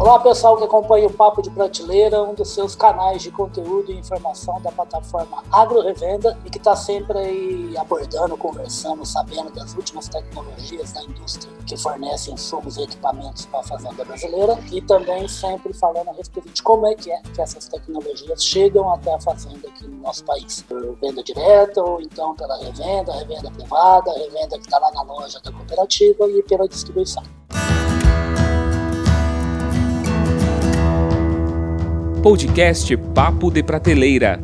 [0.00, 3.98] Olá pessoal que acompanha o Papo de Prateleira, um dos seus canais de conteúdo e
[3.98, 10.08] informação da plataforma Agro Revenda e que está sempre aí abordando, conversando, sabendo das últimas
[10.08, 15.74] tecnologias da indústria que fornecem insumos e equipamentos para a fazenda brasileira e também sempre
[15.74, 19.68] falando a respeito de como é que é que essas tecnologias chegam até a fazenda
[19.68, 20.62] aqui no nosso país.
[20.62, 25.38] Por venda direta ou então pela revenda, revenda privada, revenda que está lá na loja
[25.40, 27.22] da cooperativa e pela distribuição.
[32.22, 34.38] Podcast Papo de Prateleira.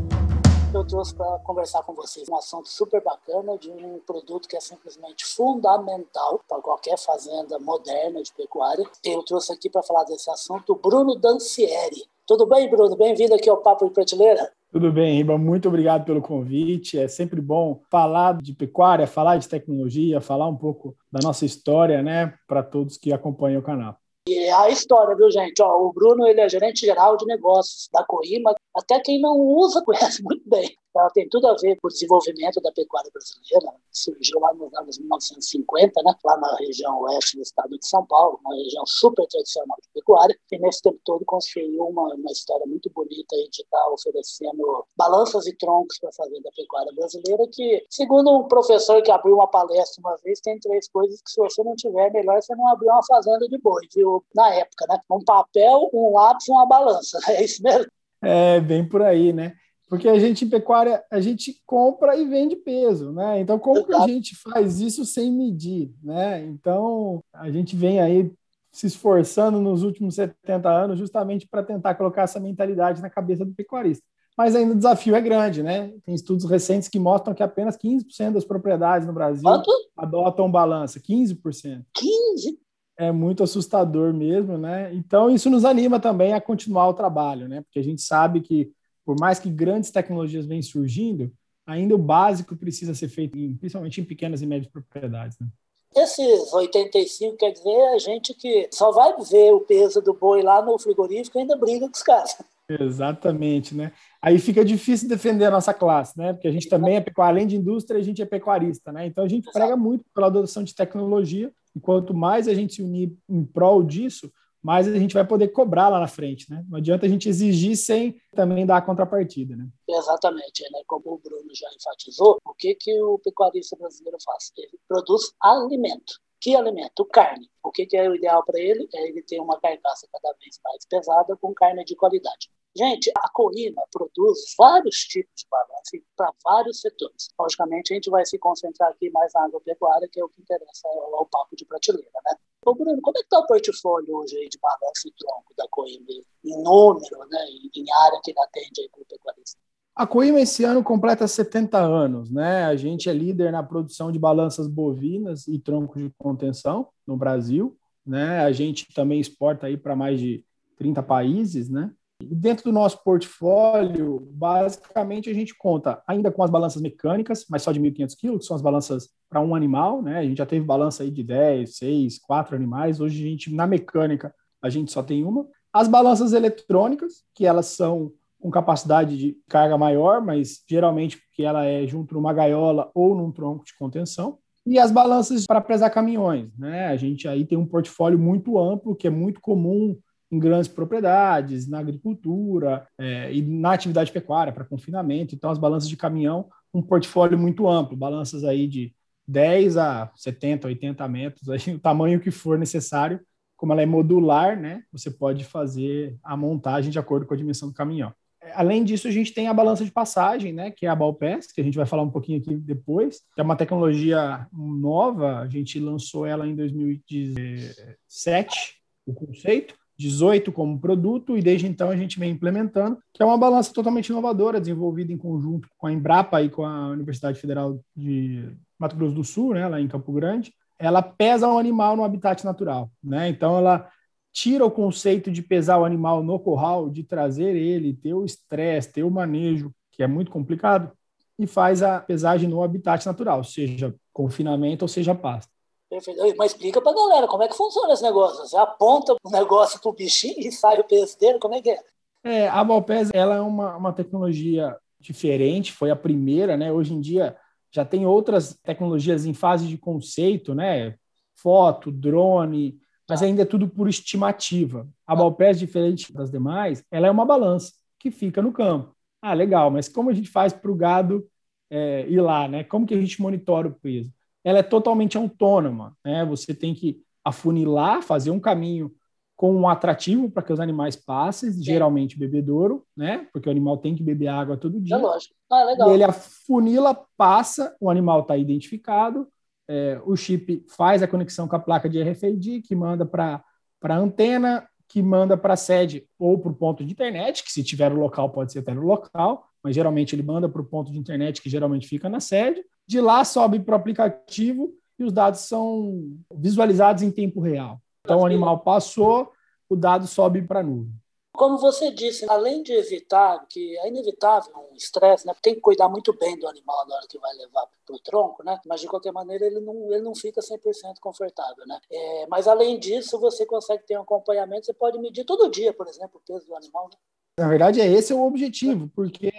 [0.73, 4.61] Eu trouxe para conversar com vocês um assunto super bacana de um produto que é
[4.61, 8.83] simplesmente fundamental para qualquer fazenda moderna de pecuária.
[9.05, 12.05] Eu trouxe aqui para falar desse assunto o Bruno Dancieri.
[12.27, 12.97] Tudo bem, Bruno?
[12.97, 14.51] Bem-vindo aqui ao Papo de Prateleira.
[14.73, 15.37] Tudo bem, Riba.
[15.37, 16.99] Muito obrigado pelo convite.
[16.99, 22.03] É sempre bom falar de pecuária, falar de tecnologia, falar um pouco da nossa história,
[22.03, 23.99] né, para todos que acompanham o canal.
[24.29, 25.63] E é a história, viu, gente?
[25.63, 28.55] Ó, o Bruno ele é gerente geral de negócios da Coima.
[28.75, 30.77] Até quem não usa conhece muito bem.
[30.99, 33.79] Ela tem tudo a ver com o desenvolvimento da pecuária brasileira.
[33.91, 36.15] Surgiu lá nos anos 1950, né?
[36.25, 40.37] lá na região oeste do estado de São Paulo, uma região super tradicional de pecuária.
[40.51, 45.57] E nesse tempo todo construiu uma, uma história muito bonita de estar oferecendo balanças e
[45.57, 50.17] troncos para fazer da pecuária brasileira, que, segundo um professor que abriu uma palestra uma
[50.25, 53.05] vez, tem três coisas que se você não tiver, é melhor você não abrir uma
[53.05, 54.25] fazenda de boi, viu?
[54.35, 55.01] Na época, né?
[55.11, 57.19] Um papel, um lápis e uma balança.
[57.37, 57.91] É isso mesmo?
[58.23, 59.53] É, bem por aí, né?
[59.89, 63.41] Porque a gente em pecuária, a gente compra e vende peso, né?
[63.41, 66.45] Então, como que a gente faz isso sem medir, né?
[66.45, 68.33] Então, a gente vem aí
[68.73, 73.55] se esforçando nos últimos 70 anos justamente para tentar colocar essa mentalidade na cabeça do
[73.55, 74.05] pecuarista.
[74.37, 75.95] Mas ainda o desafio é grande, né?
[76.05, 79.71] Tem estudos recentes que mostram que apenas 15% das propriedades no Brasil Quanto?
[79.97, 81.85] adotam balança, 15%.
[81.95, 82.59] 15?
[82.99, 84.93] É muito assustador mesmo, né?
[84.95, 87.63] Então isso nos anima também a continuar o trabalho, né?
[87.63, 88.71] Porque a gente sabe que
[89.07, 91.33] por mais que grandes tecnologias venham surgindo,
[91.65, 95.39] ainda o básico precisa ser feito, principalmente em pequenas e médias propriedades.
[95.39, 95.47] Né?
[95.95, 100.61] Esses 85 quer dizer a gente que só vai ver o peso do boi lá
[100.61, 102.37] no frigorífico e ainda briga com os caras.
[102.69, 103.93] Exatamente, né?
[104.21, 106.33] Aí fica difícil defender a nossa classe, né?
[106.33, 109.07] Porque a gente também é pecuária, além de indústria, a gente é pecuarista, né?
[109.07, 112.83] Então a gente prega muito pela adoção de tecnologia, e quanto mais a gente se
[112.83, 114.33] unir em prol disso,
[114.67, 116.65] mas a gente vai poder cobrar lá na frente, né?
[116.69, 119.69] Não adianta a gente exigir sem também dar a contrapartida, né?
[119.89, 120.81] Exatamente, né?
[120.89, 124.51] Como o Bruno já enfatizou, o que que o pecuarista brasileiro faz?
[124.57, 126.15] Ele produz alimento.
[126.41, 127.05] Que alimento?
[127.05, 127.49] Carne.
[127.63, 128.89] O que, que é o ideal para ele?
[128.93, 132.51] É ele ter uma carcaça cada vez mais pesada com carne de qualidade.
[132.77, 137.29] Gente, a Coima produz vários tipos de balança para vários setores.
[137.41, 140.87] Logicamente, a gente vai se concentrar aqui mais na agropecuária, que é o que interessa
[140.87, 142.37] ao, ao papo de prateleira, né?
[142.67, 145.67] Ô Bruno, como é que está o portfólio hoje aí de balanço e tronco da
[145.71, 146.05] Coima,
[146.45, 149.59] em número, né, em área que atende aí para o pecuarista?
[149.95, 152.65] A Coima esse ano completa 70 anos, né?
[152.65, 157.75] A gente é líder na produção de balanças bovinas e troncos de contenção no Brasil,
[158.05, 158.41] né?
[158.41, 160.45] A gente também exporta aí para mais de
[160.77, 161.91] 30 países, né?
[162.23, 167.73] Dentro do nosso portfólio, basicamente a gente conta ainda com as balanças mecânicas, mas só
[167.73, 170.19] de 1.500 quilos, que são as balanças para um animal, né?
[170.19, 173.01] A gente já teve balança aí de 10, 6, 4 animais.
[173.01, 175.47] Hoje a gente, na mecânica, a gente só tem uma.
[175.73, 181.67] As balanças eletrônicas, que elas são com capacidade de carga maior, mas geralmente porque ela
[181.67, 184.39] é junto numa gaiola ou num tronco de contenção.
[184.65, 186.89] E as balanças para pesar caminhões, né?
[186.89, 189.97] A gente aí tem um portfólio muito amplo, que é muito comum
[190.31, 195.35] em grandes propriedades, na agricultura é, e na atividade pecuária para confinamento.
[195.35, 198.95] Então, as balanças de caminhão, um portfólio muito amplo, balanças aí de
[199.27, 203.21] 10 a 70, 80 metros, aí, o tamanho que for necessário.
[203.57, 207.69] Como ela é modular, né, você pode fazer a montagem de acordo com a dimensão
[207.69, 208.13] do caminhão.
[208.55, 211.61] Além disso, a gente tem a balança de passagem, né, que é a Balpass, que
[211.61, 213.23] a gente vai falar um pouquinho aqui depois.
[213.37, 218.77] É uma tecnologia nova, a gente lançou ela em 2017,
[219.07, 219.75] o conceito.
[219.99, 224.09] 18 como produto e desde então a gente vem implementando, que é uma balança totalmente
[224.09, 229.15] inovadora, desenvolvida em conjunto com a Embrapa e com a Universidade Federal de Mato Grosso
[229.15, 230.53] do Sul, né, lá em Campo Grande.
[230.79, 233.31] Ela pesa o animal no habitat natural, né?
[233.31, 233.89] Então ela
[234.31, 238.93] tira o conceito de pesar o animal no curral, de trazer ele, ter o estresse,
[238.93, 240.93] ter o manejo, que é muito complicado,
[241.39, 245.56] e faz a pesagem no habitat natural, seja confinamento ou seja pasta.
[245.89, 246.21] Perfeito.
[246.37, 248.47] Mas explica pra galera como é que funciona esse negócio.
[248.47, 251.79] Você aponta o negócio pro bichinho e sai o peso dele, como é que é?
[252.25, 256.73] É, a Valpes, ela é uma, uma tecnologia diferente, foi a primeira, né?
[256.73, 257.37] Hoje em dia
[257.71, 260.97] já tem outras tecnologias em fase de conceito, né?
[261.37, 264.89] Foto, drone, mas ainda é tudo por estimativa.
[265.07, 268.97] A Balpés, diferente das demais, ela é uma balança que fica no campo.
[269.23, 271.29] Ah, legal, mas como a gente faz para o gado
[271.71, 272.65] é, ir lá, né?
[272.65, 274.13] Como que a gente monitora o peso?
[274.47, 276.25] Ela é totalmente autônoma, né?
[276.25, 278.95] Você tem que afunilar, fazer um caminho
[279.35, 281.63] com um atrativo para que os animais passem, Sim.
[281.65, 283.27] geralmente bebedouro, né?
[283.33, 284.95] Porque o animal tem que beber água todo dia.
[284.95, 285.35] É lógico.
[285.51, 285.91] Ah, legal.
[285.91, 289.27] E ele afunila, passa, o animal está identificado,
[289.69, 293.45] é, o chip faz a conexão com a placa de RFID, que manda para
[293.83, 297.65] a antena, que manda para a sede ou para o ponto de internet, que se
[297.65, 300.93] tiver no local pode ser até no local, mas geralmente ele manda para o ponto
[300.93, 302.65] de internet, que geralmente fica na sede.
[302.87, 307.81] De lá sobe para o aplicativo e os dados são visualizados em tempo real.
[308.05, 309.33] Então, o animal passou,
[309.69, 310.95] o dado sobe para a nuvem.
[311.33, 315.35] Como você disse, além de evitar, que é inevitável um estresse, né?
[315.43, 318.45] Tem que cuidar muito bem do animal na hora que vai levar para o tronco,
[318.45, 318.61] né?
[318.65, 321.81] Mas de qualquer maneira ele não, ele não fica 100% confortável, né?
[321.91, 325.89] É, mas além disso, você consegue ter um acompanhamento, você pode medir todo dia, por
[325.89, 326.85] exemplo, o peso do animal.
[326.85, 326.97] Né?
[327.39, 329.31] Na verdade, é esse é o objetivo, porque,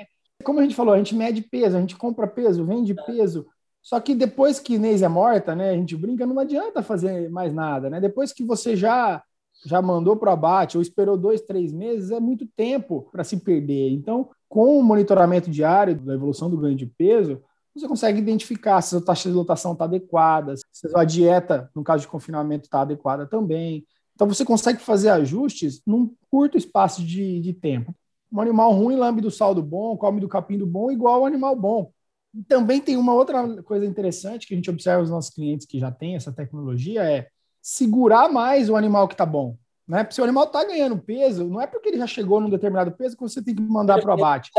[0.43, 3.03] como a gente falou, a gente mede peso, a gente compra peso, vende é.
[3.03, 3.47] peso.
[3.81, 7.53] Só que depois que Inês é morta, né, a gente brinca, não adianta fazer mais
[7.53, 8.01] nada, né?
[8.01, 9.23] Depois que você já
[9.65, 13.37] já mandou para o abate ou esperou dois, três meses, é muito tempo para se
[13.37, 13.89] perder.
[13.91, 17.41] Então, com o monitoramento diário da evolução do ganho de peso,
[17.75, 22.01] você consegue identificar se a taxa de lotação está adequada, se a dieta, no caso
[22.01, 23.85] de confinamento, está adequada também.
[24.15, 27.95] Então, você consegue fazer ajustes num curto espaço de, de tempo.
[28.31, 31.55] Um animal ruim lambe do saldo bom, come do capim do bom, igual ao animal
[31.55, 31.91] bom.
[32.33, 35.79] E também tem uma outra coisa interessante que a gente observa os nossos clientes que
[35.79, 37.27] já têm essa tecnologia, é
[37.61, 39.57] segurar mais o animal que está bom.
[39.87, 40.05] Né?
[40.11, 43.15] Se o animal está ganhando peso, não é porque ele já chegou num determinado peso
[43.15, 44.51] que você tem que mandar para o abate.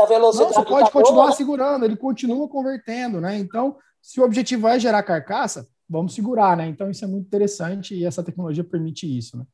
[0.43, 1.35] Não, você pode continuar boa, né?
[1.35, 3.37] segurando, ele continua convertendo, né?
[3.37, 6.67] Então, se o objetivo é gerar carcaça, vamos segurar, né?
[6.67, 9.45] Então, isso é muito interessante e essa tecnologia permite isso, né?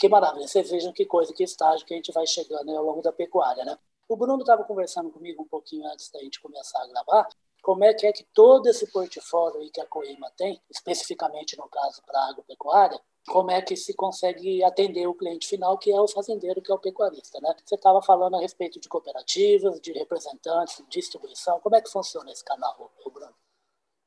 [0.00, 0.48] Que maravilha.
[0.48, 3.12] Vocês vejam que coisa, que estágio que a gente vai chegando né, ao longo da
[3.12, 3.78] pecuária, né?
[4.08, 7.28] O Bruno estava conversando comigo um pouquinho antes da gente começar a gravar,
[7.62, 11.68] como é que é que todo esse portfólio aí que a Coima tem, especificamente no
[11.68, 12.98] caso para a agropecuária,
[13.28, 16.74] como é que se consegue atender o cliente final, que é o fazendeiro, que é
[16.74, 17.54] o pecuarista, né?
[17.62, 22.32] Você estava falando a respeito de cooperativas, de representantes, de distribuição, como é que funciona
[22.32, 23.34] esse canal, Bruno?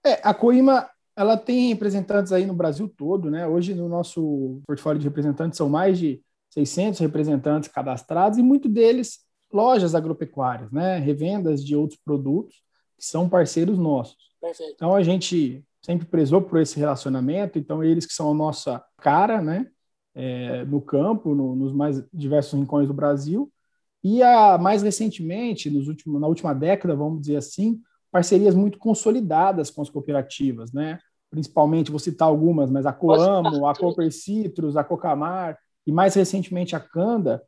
[0.04, 3.48] É, a Coima, ela tem representantes aí no Brasil todo, né?
[3.48, 9.20] Hoje no nosso portfólio de representantes são mais de 600 representantes cadastrados e muito deles
[9.52, 10.98] lojas agropecuárias, né?
[10.98, 12.56] Revendas de outros produtos
[12.98, 14.18] que são parceiros nossos.
[14.42, 14.74] Perfeito.
[14.74, 19.42] Então a gente sempre prezou por esse relacionamento, então eles que são a nossa cara,
[19.42, 19.68] né?
[20.16, 23.52] É, no campo, no, nos mais diversos rincões do Brasil.
[24.04, 27.82] E a, mais recentemente, nos últimos, na última década, vamos dizer assim,
[28.14, 31.00] parcerias muito consolidadas com as cooperativas, né?
[31.32, 36.76] Principalmente, vou citar algumas, mas a Coamo, a Cooper Citrus, a Cocamar e mais recentemente
[36.76, 37.42] a Canda,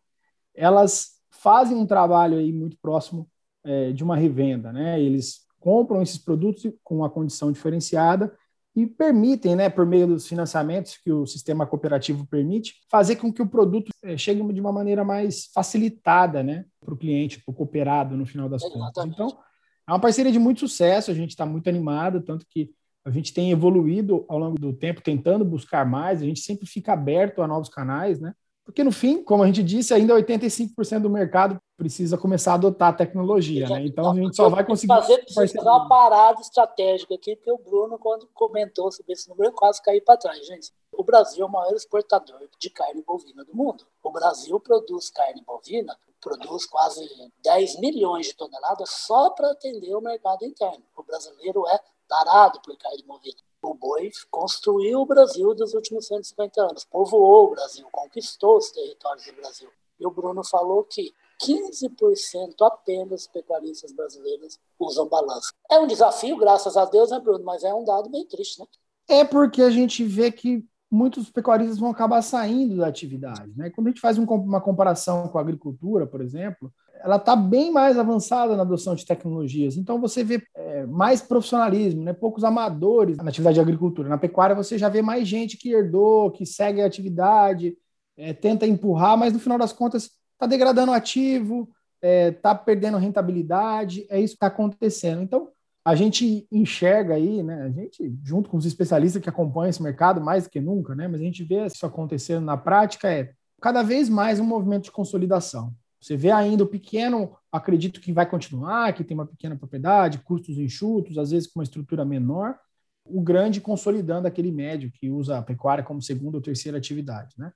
[0.55, 3.29] elas fazem um trabalho aí muito próximo
[3.63, 4.99] é, de uma revenda, né?
[4.99, 8.35] Eles compram esses produtos com uma condição diferenciada
[8.75, 13.41] e permitem, né, por meio dos financiamentos que o sistema cooperativo permite, fazer com que
[13.41, 17.55] o produto é, chegue de uma maneira mais facilitada, né, para o cliente, para o
[17.55, 18.93] cooperado, no final das Exatamente.
[18.93, 19.13] contas.
[19.13, 19.45] Então,
[19.87, 22.71] é uma parceria de muito sucesso, a gente está muito animado, tanto que
[23.03, 26.93] a gente tem evoluído ao longo do tempo, tentando buscar mais, a gente sempre fica
[26.93, 28.33] aberto a novos canais, né?
[28.65, 32.89] Porque, no fim, como a gente disse, ainda 85% do mercado precisa começar a adotar
[32.89, 33.85] a tecnologia, né?
[33.85, 34.91] Então, a gente só vai conseguir...
[35.33, 39.79] Fazer uma parada estratégica aqui, porque o Bruno, quando comentou sobre esse número, eu quase
[39.83, 40.73] caí para trás, gente.
[40.91, 43.85] O Brasil é o maior exportador de carne bovina do mundo.
[44.01, 47.07] O Brasil produz carne bovina, produz quase
[47.43, 50.83] 10 milhões de toneladas só para atender o mercado interno.
[50.97, 53.37] O brasileiro é tarado por carne bovina.
[53.65, 59.25] O boi construiu o Brasil dos últimos 150 anos, povoou o Brasil, conquistou os territórios
[59.25, 59.69] do Brasil.
[59.99, 61.11] E o Bruno falou que
[61.43, 65.51] 15% apenas dos pecuaristas brasileiros usam balança.
[65.69, 67.43] É um desafio, graças a Deus, né, Bruno?
[67.43, 68.67] Mas é um dado bem triste, né?
[69.07, 73.51] É porque a gente vê que muitos pecuaristas vão acabar saindo da atividade.
[73.57, 73.71] Né?
[73.71, 76.71] Quando a gente faz um, uma comparação com a agricultura, por exemplo,
[77.01, 79.77] ela está bem mais avançada na adoção de tecnologias.
[79.77, 82.13] Então você vê é, mais profissionalismo, né?
[82.13, 84.09] poucos amadores na atividade de agricultura.
[84.09, 87.77] Na pecuária você já vê mais gente que herdou, que segue a atividade,
[88.17, 92.55] é, tenta empurrar, mas no final das contas está degradando o ativo, está é, tá
[92.55, 95.21] perdendo rentabilidade, é isso que está acontecendo.
[95.21, 95.49] Então
[95.83, 97.61] a gente enxerga aí, né?
[97.61, 101.07] A gente, junto com os especialistas que acompanham esse mercado mais do que nunca, né?
[101.07, 104.91] Mas a gente vê isso acontecendo na prática é cada vez mais um movimento de
[104.91, 105.71] consolidação.
[106.05, 110.55] Você vê ainda o pequeno, acredito que vai continuar, que tem uma pequena propriedade, custos
[110.59, 112.55] enxutos, às vezes com uma estrutura menor,
[113.03, 117.33] o grande consolidando aquele médio que usa a pecuária como segunda ou terceira atividade.
[117.39, 117.51] Né?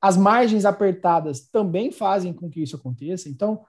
[0.00, 3.28] As margens apertadas também fazem com que isso aconteça.
[3.28, 3.64] Então,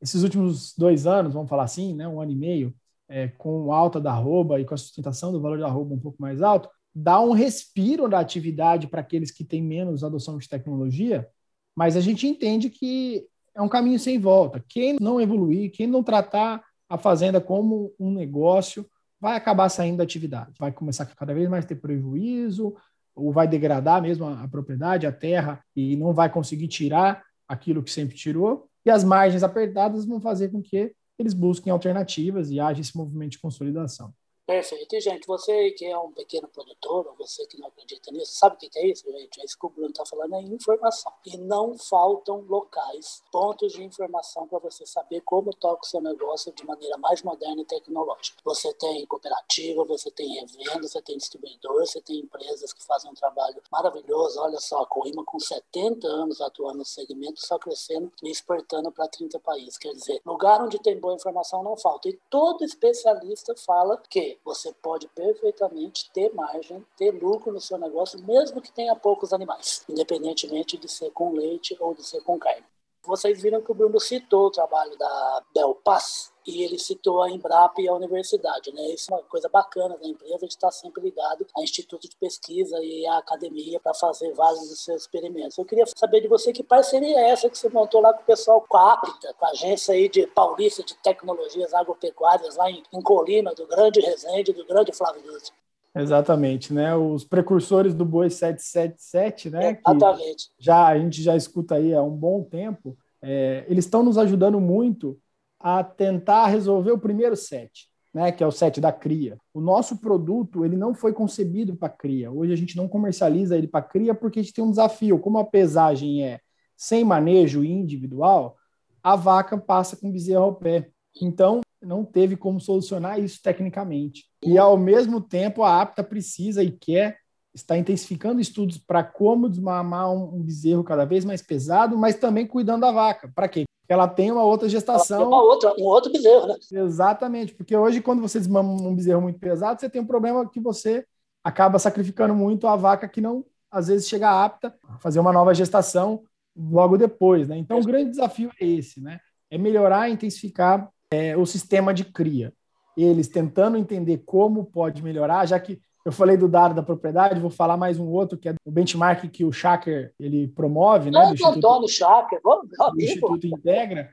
[0.00, 2.72] esses últimos dois anos, vamos falar assim, né, um ano e meio,
[3.08, 6.22] é, com alta da arroba e com a sustentação do valor da arroba um pouco
[6.22, 11.28] mais alto, dá um respiro da atividade para aqueles que têm menos adoção de tecnologia,
[11.74, 14.64] mas a gente entende que é um caminho sem volta.
[14.68, 18.86] Quem não evoluir, quem não tratar a fazenda como um negócio,
[19.20, 20.52] vai acabar saindo da atividade.
[20.58, 22.74] Vai começar cada vez mais ter prejuízo,
[23.14, 27.82] ou vai degradar mesmo a, a propriedade, a terra, e não vai conseguir tirar aquilo
[27.82, 28.68] que sempre tirou.
[28.84, 33.32] E as margens apertadas vão fazer com que eles busquem alternativas e haja esse movimento
[33.32, 34.12] de consolidação.
[34.52, 34.96] Perfeito.
[34.96, 38.56] E, gente, você que é um pequeno produtor, ou você que não acredita nisso, sabe
[38.56, 39.40] o que é isso, gente?
[39.40, 41.10] É isso que o Bruno está falando, é informação.
[41.24, 46.52] E não faltam locais, pontos de informação para você saber como toca o seu negócio
[46.52, 48.42] de maneira mais moderna e tecnológica.
[48.44, 53.14] Você tem cooperativa, você tem revenda, você tem distribuidor, você tem empresas que fazem um
[53.14, 54.38] trabalho maravilhoso.
[54.38, 59.08] Olha só, a Coima com 70 anos atuando no segmento, só crescendo e exportando para
[59.08, 59.78] 30 países.
[59.78, 62.10] Quer dizer, lugar onde tem boa informação não falta.
[62.10, 68.22] E todo especialista fala que você pode perfeitamente ter margem, ter lucro no seu negócio,
[68.24, 72.64] mesmo que tenha poucos animais, independentemente de ser com leite ou de ser com carne.
[73.04, 77.80] Vocês viram que o Bruno citou o trabalho da Belpass e ele citou a Embrapa
[77.80, 78.72] e a universidade.
[78.72, 78.82] Né?
[78.90, 82.78] Isso é uma coisa bacana da empresa de estar sempre ligado a instituto de pesquisa
[82.82, 85.56] e à academia para fazer vários dos seus experimentos.
[85.58, 88.26] Eu queria saber de você que parceria é essa que você montou lá com o
[88.26, 92.82] pessoal, com a APTA, com a agência aí de Paulista de Tecnologias Agropecuárias lá em,
[92.92, 95.52] em Colina, do grande Resende, do grande Flávio Lúcio.
[95.94, 96.96] Exatamente, né?
[96.96, 99.78] Os precursores do Boi 777, né?
[99.86, 100.48] Exatamente.
[100.48, 102.96] Que já a gente já escuta aí há um bom tempo.
[103.20, 105.20] É, eles estão nos ajudando muito
[105.62, 108.32] a tentar resolver o primeiro set, né?
[108.32, 109.38] Que é o set da cria.
[109.54, 112.30] O nosso produto ele não foi concebido para cria.
[112.30, 115.18] Hoje a gente não comercializa ele para cria porque a gente tem um desafio.
[115.18, 116.40] Como a pesagem é
[116.76, 118.56] sem manejo individual,
[119.02, 120.90] a vaca passa com bezerro ao pé.
[121.20, 124.24] Então não teve como solucionar isso tecnicamente.
[124.42, 127.18] E, ao mesmo tempo, a APTA precisa e quer
[127.54, 132.80] está intensificando estudos para como desmamar um, bezerro cada vez mais pesado, mas também cuidando
[132.80, 133.30] da vaca.
[133.34, 133.64] Para quê?
[133.88, 135.28] Ela tem uma outra gestação.
[135.28, 136.56] Uma outra, um outro bezerro, né?
[136.72, 140.60] Exatamente, porque hoje, quando você desmama um bezerro muito pesado, você tem um problema que
[140.60, 141.04] você
[141.44, 145.54] acaba sacrificando muito a vaca que não, às vezes, chega apta a fazer uma nova
[145.54, 146.22] gestação
[146.56, 147.56] logo depois, né?
[147.56, 149.18] Então, o grande desafio é esse, né?
[149.50, 152.52] É melhorar e intensificar é, o sistema de cria.
[152.96, 157.50] Eles tentando entender como pode melhorar, já que eu falei do dado da propriedade, vou
[157.50, 161.26] falar mais um outro, que é o benchmark que o Shaker ele promove, né?
[161.26, 164.10] do Instituto, Antônio Shaker, vamos, do Instituto Integra.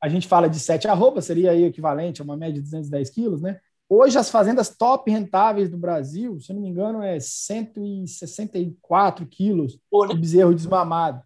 [0.00, 3.40] A gente fala de 7 arroba, seria aí equivalente a uma média de 210 quilos,
[3.40, 3.60] né?
[3.88, 9.78] Hoje, as fazendas top rentáveis do Brasil, se eu não me engano, é 164 quilos
[10.08, 11.20] de bezerro desmamado.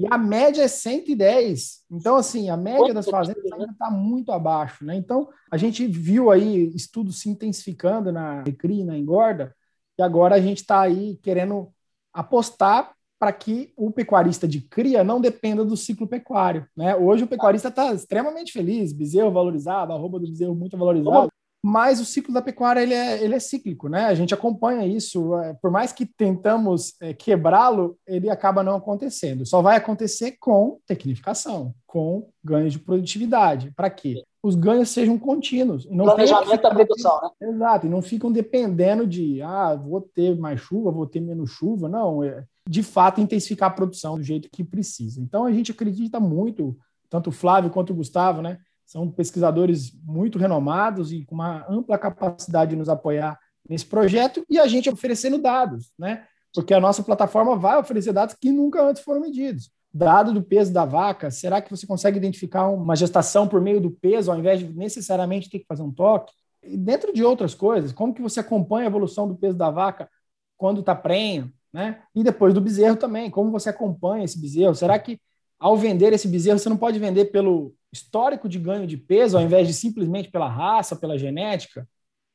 [0.00, 1.80] E a média é 110.
[1.90, 4.82] Então, assim, a média das fazendas ainda está muito abaixo.
[4.82, 4.96] Né?
[4.96, 9.54] Então, a gente viu aí estudos se intensificando na recria, na engorda,
[9.98, 11.70] e agora a gente está aí querendo
[12.14, 16.66] apostar para que o pecuarista de cria não dependa do ciclo pecuário.
[16.74, 16.96] Né?
[16.96, 21.30] Hoje o pecuarista está extremamente feliz, bezerro valorizado, a roupa do bezerro muito valorizado
[21.62, 24.06] mas o ciclo da pecuária ele é, ele é cíclico, né?
[24.06, 29.44] A gente acompanha isso, é, por mais que tentamos é, quebrá-lo, ele acaba não acontecendo.
[29.44, 33.72] Só vai acontecer com tecnificação, com ganhos de produtividade.
[33.76, 34.22] Para quê?
[34.42, 35.86] Os ganhos sejam contínuos.
[35.90, 37.48] Não Planejamento da produção, né?
[37.48, 41.90] Exato, e não ficam dependendo de, ah, vou ter mais chuva, vou ter menos chuva.
[41.90, 45.20] Não, é, de fato, intensificar a produção do jeito que precisa.
[45.20, 46.74] Então, a gente acredita muito,
[47.10, 48.56] tanto o Flávio quanto o Gustavo, né?
[48.90, 54.58] São pesquisadores muito renomados e com uma ampla capacidade de nos apoiar nesse projeto e
[54.58, 56.24] a gente oferecendo dados, né?
[56.52, 59.70] Porque a nossa plataforma vai oferecer dados que nunca antes foram medidos.
[59.94, 63.92] Dado do peso da vaca, será que você consegue identificar uma gestação por meio do
[63.92, 66.32] peso, ao invés de necessariamente ter que fazer um toque?
[66.60, 70.10] E dentro de outras coisas, como que você acompanha a evolução do peso da vaca
[70.56, 72.02] quando está prenha, né?
[72.12, 74.74] E depois do bezerro também, como você acompanha esse bezerro?
[74.74, 75.20] Será que
[75.60, 79.42] ao vender esse bezerro, você não pode vender pelo histórico de ganho de peso, ao
[79.42, 81.88] invés de simplesmente pela raça, pela genética.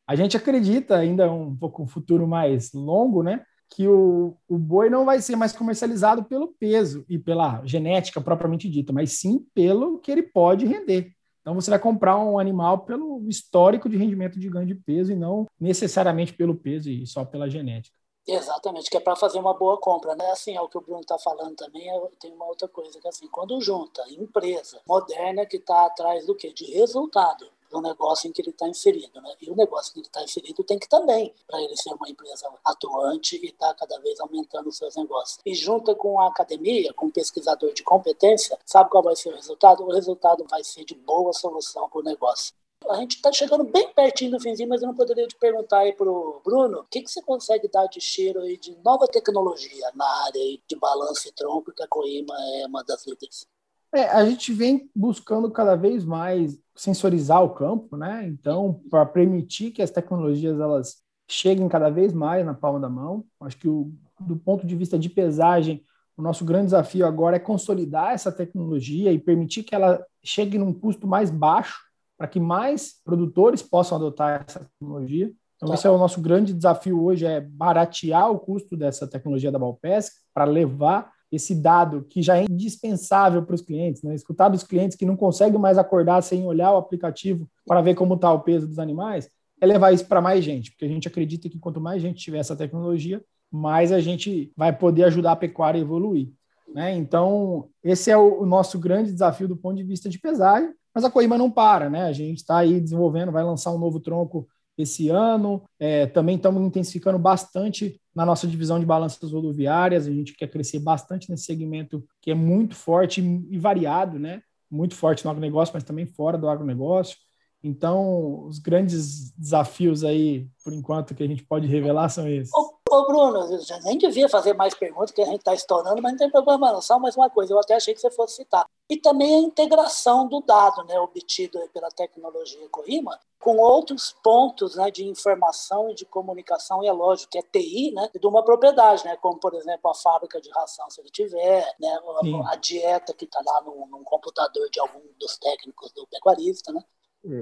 [0.07, 3.43] A gente acredita, ainda um pouco um futuro mais longo, né?
[3.69, 8.69] Que o, o boi não vai ser mais comercializado pelo peso e pela genética propriamente
[8.69, 11.11] dita, mas sim pelo que ele pode render.
[11.41, 15.15] Então você vai comprar um animal pelo histórico de rendimento de ganho de peso e
[15.15, 17.95] não necessariamente pelo peso e só pela genética.
[18.27, 20.31] Exatamente, que é para fazer uma boa compra, né?
[20.31, 23.07] Assim, é o que o Bruno está falando também, é, tem uma outra coisa que
[23.07, 26.51] assim, quando junta empresa moderna que está atrás do quê?
[26.51, 29.21] De resultado, do negócio em que ele está inserido.
[29.21, 29.35] Né?
[29.41, 32.09] E o negócio em que ele está inserido tem que também, para ele ser uma
[32.09, 35.39] empresa atuante e estar tá cada vez aumentando os seus negócios.
[35.45, 39.35] E junta com a academia, com o pesquisador de competência, sabe qual vai ser o
[39.35, 39.83] resultado?
[39.83, 42.53] O resultado vai ser de boa solução para o negócio.
[42.89, 45.93] A gente está chegando bem pertinho do finzinho, mas eu não poderia te perguntar aí
[45.93, 49.91] para o Bruno, o que, que você consegue dar de cheiro aí de nova tecnologia
[49.95, 53.47] na área de balanço e tronco, que a Coima é uma das líderes?
[53.93, 58.27] É, a gente vem buscando cada vez mais sensorizar o campo, né?
[58.27, 63.25] Então, para permitir que as tecnologias elas cheguem cada vez mais na palma da mão.
[63.41, 65.83] Acho que o, do ponto de vista de pesagem,
[66.17, 70.73] o nosso grande desafio agora é consolidar essa tecnologia e permitir que ela chegue num
[70.73, 71.84] custo mais baixo
[72.17, 75.31] para que mais produtores possam adotar essa tecnologia.
[75.55, 75.75] Então, tá.
[75.75, 80.13] esse é o nosso grande desafio hoje, é baratear o custo dessa tecnologia da Balpesc
[80.33, 84.13] para levar esse dado que já é indispensável para os clientes, né?
[84.15, 88.15] escutar dos clientes que não conseguem mais acordar sem olhar o aplicativo para ver como
[88.15, 89.29] está o peso dos animais,
[89.59, 92.39] é levar isso para mais gente, porque a gente acredita que quanto mais gente tiver
[92.39, 96.29] essa tecnologia, mais a gente vai poder ajudar a pecuária a evoluir.
[96.73, 96.95] Né?
[96.95, 101.11] Então, esse é o, nosso grande desafio do ponto de vista de pesagem, mas a
[101.11, 102.03] Coima não para, né?
[102.03, 104.47] A gente está aí desenvolvendo, vai lançar um novo tronco
[104.77, 105.61] esse ano.
[105.77, 110.07] É, também estamos intensificando bastante na nossa divisão de balanças rodoviárias.
[110.07, 114.41] A gente quer crescer bastante nesse segmento que é muito forte e variado, né?
[114.71, 117.17] Muito forte no agronegócio, mas também fora do agronegócio.
[117.61, 122.51] Então, os grandes desafios aí, por enquanto, que a gente pode revelar são esses.
[122.87, 126.19] Ô, Bruno, eu nem devia fazer mais perguntas, que a gente está estourando, mas não
[126.19, 126.81] tem problema não.
[126.81, 128.65] Só mais uma coisa, eu até achei que você fosse citar.
[128.87, 134.89] E também a integração do dado né, obtido pela tecnologia Corima com outros pontos né,
[134.89, 139.05] de informação e de comunicação, e é lógico que é TI, né, de uma propriedade,
[139.05, 141.99] né, como, por exemplo, a fábrica de ração, se ele tiver, né,
[142.47, 146.71] a, a dieta que está lá no, num computador de algum dos técnicos do pecuarista,
[146.71, 146.83] né,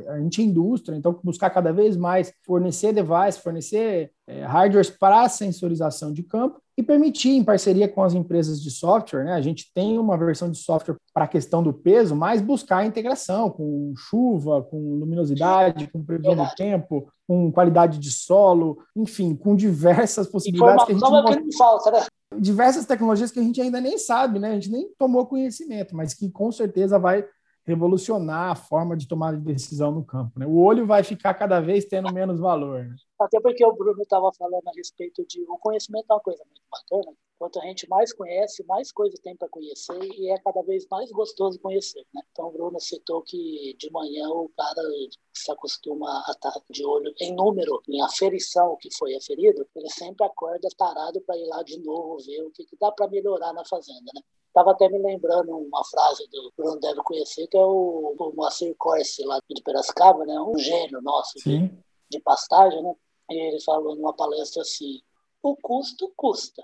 [0.08, 5.28] a gente é indústria, então buscar cada vez mais fornecer device, fornecer é, hardwares para
[5.30, 9.72] sensorização de campo e permitir, em parceria com as empresas de software, né, a gente
[9.74, 13.94] tem uma versão de software para a questão do peso, mas buscar a integração com
[13.96, 20.86] chuva, com luminosidade, com previsão do tempo, com qualidade de solo, enfim, com diversas possibilidades
[20.86, 21.28] que a gente não...
[21.28, 22.06] É que falta, né?
[22.40, 24.52] diversas tecnologias que a gente ainda nem sabe, né?
[24.52, 27.26] A gente nem tomou conhecimento, mas que com certeza vai
[27.66, 30.38] revolucionar a forma de tomar decisão no campo.
[30.38, 30.46] Né?
[30.46, 32.84] O olho vai ficar cada vez tendo menos valor.
[32.84, 32.96] Né?
[33.20, 36.62] Até porque o Bruno estava falando a respeito de o conhecimento é uma coisa muito
[36.70, 37.16] bacana.
[37.40, 41.10] Quanto a gente mais conhece, mais coisas tem para conhecer e é cada vez mais
[41.12, 42.06] gostoso conhecer.
[42.14, 42.22] Né?
[42.32, 44.82] Então o Bruno citou que de manhã o cara
[45.34, 50.26] se acostuma a estar de olho em número, em aferição que foi aferido, ele sempre
[50.26, 53.66] acorda tarado para ir lá de novo ver o que, que dá para melhorar na
[53.66, 54.12] fazenda.
[54.14, 54.22] Né?
[54.54, 58.76] Estava até me lembrando uma frase do Bruno deve conhecer, que é o, o Moacir
[58.78, 60.40] Corse, lá de Piracicaba, né?
[60.40, 61.72] um gênio nosso de,
[62.08, 62.84] de, pastagem.
[62.84, 62.94] Né?
[63.32, 65.02] E ele falou numa palestra assim:
[65.42, 66.62] o custo custa,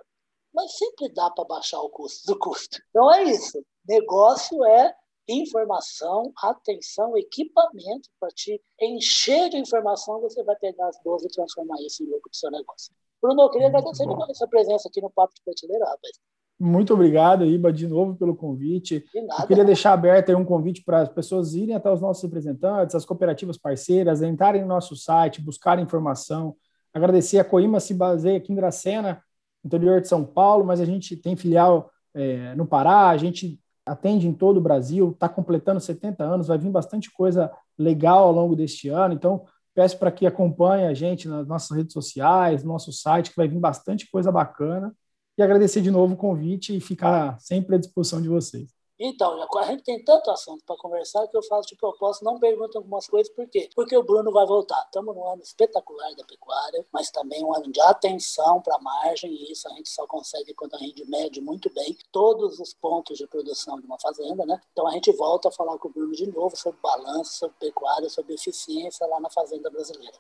[0.53, 2.77] mas sempre dá para baixar o custo do custo.
[2.91, 3.59] Então é isso.
[3.87, 4.93] Negócio é
[5.27, 11.81] informação, atenção, equipamento para te encher de informação, você vai pegar as 12 e transformar
[11.81, 12.93] isso em lucro do seu negócio.
[13.19, 16.19] Bruno, eu queria agradecer demais a sua presença aqui no Papo de Prateleira, rapaz.
[16.59, 19.05] Muito obrigado, Iba, de novo pelo convite.
[19.15, 23.05] Eu queria deixar aberto um convite para as pessoas irem até os nossos representantes, as
[23.05, 26.53] cooperativas parceiras, entrarem no nosso site, buscar informação.
[26.93, 29.23] Agradecer a Coima se baseia aqui em Dracena,
[29.63, 34.27] interior de São Paulo, mas a gente tem filial é, no Pará, a gente atende
[34.27, 38.53] em todo o Brasil, está completando 70 anos, vai vir bastante coisa legal ao longo
[38.53, 39.13] deste ano.
[39.13, 43.37] Então, peço para que acompanhe a gente nas nossas redes sociais, no nosso site, que
[43.37, 44.93] vai vir bastante coisa bacana
[45.39, 48.69] e agradecer de novo o convite e ficar sempre à disposição de vocês.
[49.01, 52.77] Então, a gente tem tanto assunto para conversar que eu faço de propósito, não pergunto
[52.77, 53.69] algumas coisas, por quê?
[53.73, 54.83] Porque o Bruno vai voltar.
[54.83, 59.31] Estamos num ano espetacular da pecuária, mas também um ano de atenção para a margem,
[59.31, 63.17] e isso a gente só consegue quando a gente mede muito bem todos os pontos
[63.17, 64.59] de produção de uma fazenda, né?
[64.73, 68.09] Então a gente volta a falar com o Bruno de novo sobre balanço, sobre pecuária,
[68.09, 70.17] sobre eficiência lá na fazenda brasileira.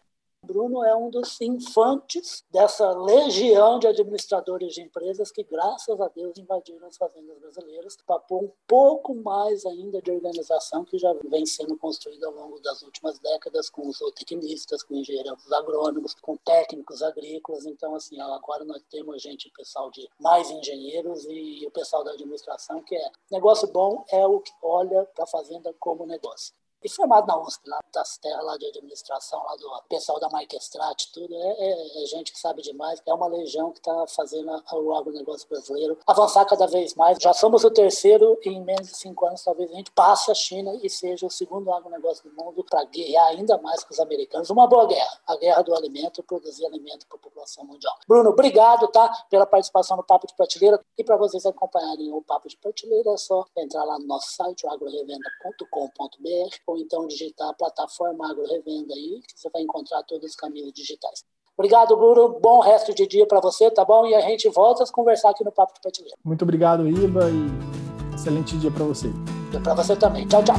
[0.49, 6.35] Bruno é um dos infantes dessa legião de administradores de empresas que, graças a Deus,
[6.39, 11.45] invadiram as fazendas brasileiras para pôr um pouco mais ainda de organização que já vem
[11.45, 17.03] sendo construída ao longo das últimas décadas com os zootecnistas, com engenheiros agrônomos, com técnicos
[17.03, 17.67] agrícolas.
[17.67, 22.81] Então, assim, agora nós temos gente, pessoal de mais engenheiros e o pessoal da administração
[22.81, 26.55] que é negócio bom é o que olha para a fazenda como negócio.
[26.83, 31.11] E formado na USP, lá das terras lá de administração, lá do pessoal da Marquestrat,
[31.13, 31.35] tudo.
[31.35, 33.01] É, é, é, gente que sabe demais.
[33.05, 37.17] É uma legião que está fazendo o agronegócio brasileiro avançar cada vez mais.
[37.19, 40.35] Já somos o terceiro e em menos de cinco anos talvez a gente passe a
[40.35, 44.49] China e seja o segundo agronegócio do mundo para guerrear ainda mais com os americanos.
[44.49, 47.95] Uma boa guerra, a guerra do alimento, produzir alimento para a população mundial.
[48.07, 52.47] Bruno, obrigado tá, pela participação no Papo de Prateleira e para vocês acompanharem o Papo
[52.47, 58.29] de Prateleira é só entrar lá no nosso site, agrorevenda.com.br ou então digitar a plataforma
[58.29, 61.23] AgroRevenda aí, que você vai encontrar todos os caminhos digitais.
[61.57, 62.39] Obrigado, Bruno.
[62.39, 64.05] Bom resto de dia para você, tá bom?
[64.05, 66.15] E a gente volta a conversar aqui no Papo de Prateleira.
[66.23, 69.07] Muito obrigado, Iba, e excelente dia para você.
[69.53, 70.25] E para você também.
[70.27, 70.55] Tchau, tchau.